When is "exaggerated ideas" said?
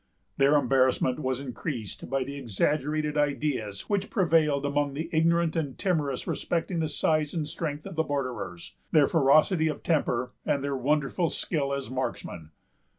2.35-3.81